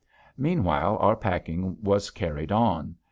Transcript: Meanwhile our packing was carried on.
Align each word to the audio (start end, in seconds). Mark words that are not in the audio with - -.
Meanwhile 0.35 0.97
our 0.99 1.15
packing 1.15 1.77
was 1.83 2.09
carried 2.09 2.51
on. 2.51 2.95